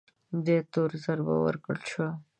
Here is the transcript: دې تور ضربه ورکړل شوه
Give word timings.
دې 0.45 0.57
تور 0.71 0.91
ضربه 1.05 1.35
ورکړل 1.45 1.81
شوه 1.91 2.09